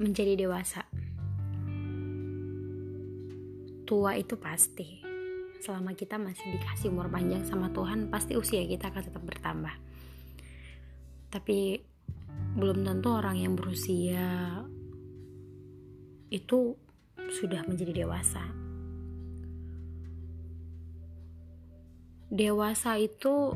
menjadi 0.00 0.32
dewasa. 0.48 0.88
Tua 3.84 4.16
itu 4.16 4.40
pasti. 4.40 5.04
Selama 5.60 5.92
kita 5.92 6.16
masih 6.16 6.56
dikasih 6.56 6.88
umur 6.88 7.12
panjang 7.12 7.44
sama 7.44 7.68
Tuhan, 7.68 8.08
pasti 8.08 8.32
usia 8.32 8.64
kita 8.64 8.88
akan 8.88 9.02
tetap 9.04 9.20
bertambah. 9.20 9.76
Tapi 11.28 11.84
belum 12.56 12.80
tentu 12.82 13.12
orang 13.12 13.36
yang 13.36 13.52
berusia 13.54 14.64
itu 16.32 16.74
sudah 17.28 17.60
menjadi 17.68 18.02
dewasa. 18.02 18.42
Dewasa 22.30 22.96
itu 22.96 23.52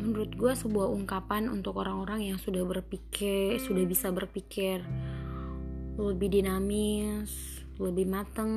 menurut 0.00 0.32
gue 0.34 0.52
sebuah 0.56 0.88
ungkapan 0.90 1.52
untuk 1.52 1.78
orang-orang 1.78 2.32
yang 2.32 2.38
sudah 2.40 2.64
berpikir, 2.64 3.60
sudah 3.60 3.84
bisa 3.84 4.08
berpikir 4.08 4.80
lebih 5.98 6.30
dinamis, 6.30 7.58
lebih 7.82 8.06
mateng, 8.06 8.54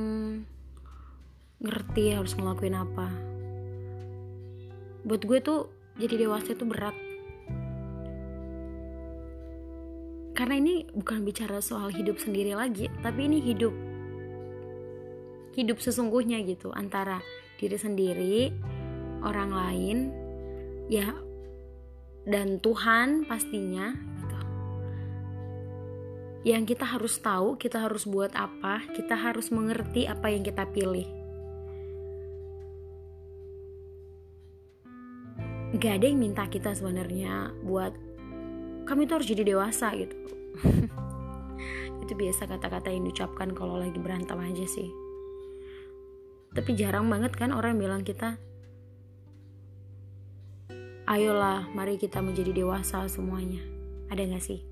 ngerti 1.57 2.13
harus 2.13 2.37
ngelakuin 2.37 2.77
apa. 2.77 3.09
Buat 5.01 5.25
gue 5.25 5.39
tuh 5.41 5.73
jadi 5.97 6.21
dewasa 6.21 6.53
itu 6.53 6.65
berat. 6.69 6.93
Karena 10.37 10.57
ini 10.57 10.85
bukan 10.93 11.25
bicara 11.25 11.57
soal 11.65 11.89
hidup 11.89 12.21
sendiri 12.21 12.53
lagi, 12.53 12.89
tapi 13.01 13.25
ini 13.25 13.41
hidup 13.41 13.73
hidup 15.51 15.83
sesungguhnya 15.83 16.45
gitu 16.47 16.71
antara 16.71 17.19
diri 17.59 17.75
sendiri, 17.75 18.37
orang 19.25 19.51
lain, 19.51 19.97
ya 20.87 21.09
dan 22.29 22.61
Tuhan 22.61 23.25
pastinya. 23.25 23.97
Yang 26.41 26.73
kita 26.73 26.85
harus 26.89 27.21
tahu, 27.21 27.53
kita 27.57 27.85
harus 27.85 28.09
buat 28.09 28.33
apa, 28.33 28.81
kita 28.97 29.13
harus 29.13 29.53
mengerti 29.53 30.09
apa 30.09 30.33
yang 30.33 30.41
kita 30.41 30.65
pilih. 30.73 31.05
Gak 35.77 36.01
ada 36.01 36.05
yang 36.09 36.19
minta 36.19 36.49
kita 36.49 36.73
sebenarnya 36.73 37.53
buat 37.63 37.93
kami 38.89 39.05
tuh 39.05 39.21
harus 39.21 39.29
jadi 39.29 39.43
dewasa 39.45 39.93
gitu. 39.95 40.17
itu 42.03 42.13
biasa 42.17 42.49
kata-kata 42.49 42.91
yang 42.91 43.07
diucapkan 43.07 43.53
kalau 43.53 43.77
lagi 43.77 44.01
berantem 44.01 44.35
aja 44.41 44.65
sih. 44.65 44.89
Tapi 46.51 46.75
jarang 46.75 47.07
banget 47.07 47.37
kan 47.37 47.55
orang 47.55 47.79
bilang 47.79 48.03
kita 48.03 48.35
ayolah 51.11 51.67
mari 51.75 51.99
kita 51.99 52.23
menjadi 52.23 52.55
dewasa 52.55 53.03
semuanya 53.11 53.59
ada 54.07 54.23
gak 54.23 54.39
sih 54.39 54.63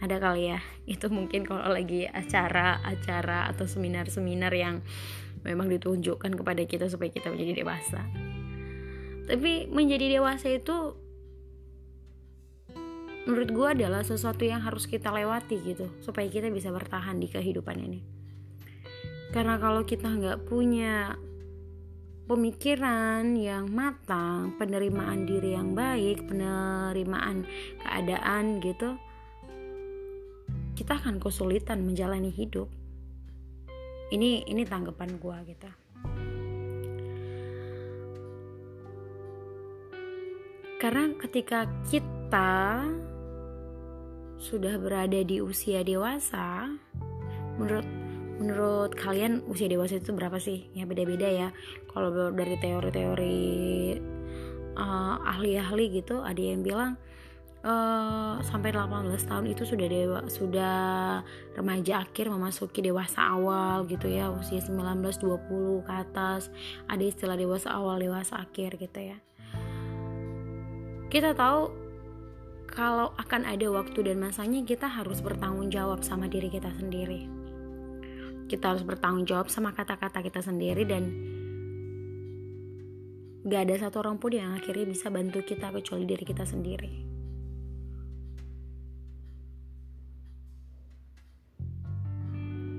ada 0.00 0.16
kali 0.20 0.52
ya. 0.52 0.60
Itu 0.94 1.08
mungkin 1.08 1.44
kalau 1.44 1.66
lagi 1.70 2.08
acara-acara 2.08 3.50
atau 3.52 3.64
seminar-seminar 3.64 4.52
yang 4.52 4.84
memang 5.46 5.70
ditunjukkan 5.70 6.34
kepada 6.34 6.62
kita 6.66 6.90
supaya 6.90 7.10
kita 7.12 7.30
menjadi 7.30 7.62
dewasa. 7.62 8.02
Tapi 9.26 9.66
menjadi 9.70 10.18
dewasa 10.18 10.46
itu 10.54 10.94
menurut 13.26 13.50
gue 13.50 13.68
adalah 13.74 14.06
sesuatu 14.06 14.46
yang 14.46 14.62
harus 14.62 14.86
kita 14.86 15.10
lewati 15.10 15.58
gitu 15.66 15.90
supaya 15.98 16.30
kita 16.30 16.46
bisa 16.54 16.70
bertahan 16.70 17.18
di 17.18 17.26
kehidupan 17.26 17.74
ini. 17.82 18.00
Karena 19.34 19.58
kalau 19.58 19.82
kita 19.82 20.06
nggak 20.06 20.46
punya 20.46 21.18
pemikiran 22.30 23.34
yang 23.34 23.70
matang, 23.70 24.54
penerimaan 24.58 25.26
diri 25.26 25.58
yang 25.58 25.74
baik, 25.74 26.26
penerimaan 26.30 27.46
keadaan 27.82 28.62
gitu, 28.62 28.94
kita 30.76 31.00
akan 31.00 31.16
kesulitan 31.16 31.80
menjalani 31.88 32.28
hidup. 32.28 32.68
Ini 34.12 34.44
ini 34.44 34.62
tanggapan 34.68 35.16
gue 35.16 35.36
gitu. 35.48 35.70
Karena 40.76 41.08
ketika 41.16 41.64
kita 41.88 42.84
sudah 44.36 44.76
berada 44.76 45.24
di 45.24 45.40
usia 45.40 45.80
dewasa, 45.80 46.68
menurut 47.56 47.88
menurut 48.36 48.92
kalian 48.92 49.40
usia 49.48 49.64
dewasa 49.64 49.96
itu 49.96 50.12
berapa 50.12 50.36
sih 50.36 50.68
ya 50.76 50.84
beda-beda 50.84 51.24
ya 51.24 51.48
kalau 51.88 52.12
dari 52.36 52.60
teori-teori 52.60 53.48
uh, 54.76 55.16
ahli-ahli 55.24 55.84
gitu 55.88 56.20
ada 56.20 56.36
yang 56.36 56.60
bilang 56.60 57.00
uh, 57.66 58.38
sampai 58.46 58.70
18 58.70 59.10
tahun 59.26 59.44
itu 59.50 59.66
sudah 59.66 59.86
dewa 59.90 60.20
sudah 60.30 60.78
remaja 61.58 62.06
akhir 62.06 62.30
memasuki 62.30 62.80
dewasa 62.80 63.34
awal 63.34 63.84
gitu 63.90 64.06
ya 64.06 64.30
usia 64.30 64.62
19 64.62 65.02
20 65.02 65.86
ke 65.86 65.92
atas. 65.92 66.48
Ada 66.86 67.04
istilah 67.04 67.36
dewasa 67.36 67.74
awal 67.74 67.98
dewasa 67.98 68.38
akhir 68.38 68.78
gitu 68.78 69.00
ya. 69.12 69.18
Kita 71.10 71.34
tahu 71.34 71.84
kalau 72.66 73.14
akan 73.14 73.46
ada 73.46 73.66
waktu 73.70 74.10
dan 74.10 74.18
masanya 74.22 74.62
kita 74.66 74.86
harus 74.86 75.22
bertanggung 75.22 75.70
jawab 75.70 76.02
sama 76.02 76.30
diri 76.30 76.50
kita 76.50 76.70
sendiri. 76.78 77.26
Kita 78.46 78.74
harus 78.74 78.86
bertanggung 78.86 79.26
jawab 79.26 79.50
sama 79.50 79.74
kata-kata 79.74 80.22
kita 80.22 80.38
sendiri 80.38 80.86
dan 80.86 81.10
gak 83.46 83.70
ada 83.70 83.86
satu 83.86 84.02
orang 84.02 84.18
pun 84.18 84.34
yang 84.34 84.54
akhirnya 84.54 84.86
bisa 84.86 85.06
bantu 85.10 85.42
kita 85.46 85.70
kecuali 85.70 86.02
diri 86.02 86.26
kita 86.26 86.42
sendiri 86.42 87.15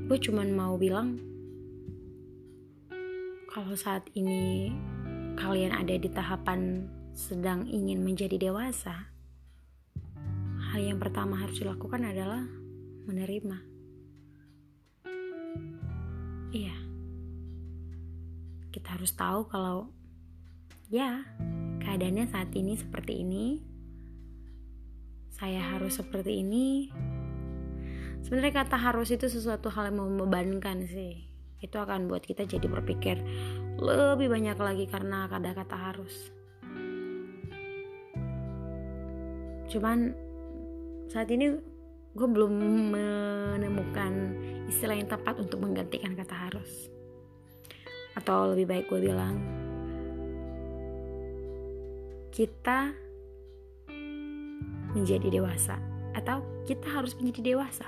gue 0.07 0.17
cuman 0.23 0.47
mau 0.55 0.79
bilang 0.79 1.19
kalau 3.51 3.75
saat 3.75 4.07
ini 4.15 4.71
kalian 5.35 5.75
ada 5.75 5.99
di 5.99 6.07
tahapan 6.07 6.87
sedang 7.11 7.67
ingin 7.67 7.99
menjadi 8.07 8.39
dewasa 8.39 9.11
hal 10.71 10.79
yang 10.79 10.99
pertama 10.99 11.39
harus 11.43 11.59
dilakukan 11.59 12.07
adalah 12.07 12.47
menerima 13.03 13.77
Iya. 16.47 16.77
Kita 18.71 18.95
harus 18.95 19.11
tahu 19.11 19.51
kalau 19.51 19.91
ya, 20.87 21.27
keadaannya 21.83 22.25
saat 22.31 22.55
ini 22.55 22.79
seperti 22.79 23.19
ini. 23.19 23.45
Saya 25.35 25.75
harus 25.75 25.99
seperti 25.99 26.41
ini. 26.41 26.89
Sebenarnya 28.25 28.53
kata 28.63 28.77
harus 28.79 29.13
itu 29.13 29.27
sesuatu 29.27 29.67
hal 29.73 29.91
yang 29.91 30.01
membebankan 30.01 30.87
sih. 30.87 31.27
Itu 31.57 31.81
akan 31.81 32.09
buat 32.09 32.21
kita 32.21 32.45
jadi 32.45 32.65
berpikir 32.69 33.17
lebih 33.77 34.29
banyak 34.29 34.57
lagi 34.57 34.85
karena 34.89 35.29
ada 35.29 35.53
kata 35.53 35.77
harus. 35.77 36.33
Cuman 39.67 40.15
saat 41.07 41.27
ini 41.31 41.55
gue 42.17 42.27
belum 42.27 42.51
menemukan 42.89 44.13
istilah 44.65 44.97
yang 44.97 45.05
tepat 45.05 45.37
untuk 45.37 45.61
menggantikan 45.61 46.17
kata 46.17 46.33
harus 46.33 46.89
atau 48.17 48.57
lebih 48.57 48.65
baik 48.65 48.85
gue 48.89 48.99
bilang 49.05 49.37
kita 52.33 52.89
menjadi 54.97 55.29
dewasa 55.29 55.77
atau 56.17 56.41
kita 56.65 56.89
harus 56.89 57.13
menjadi 57.13 57.53
dewasa 57.53 57.85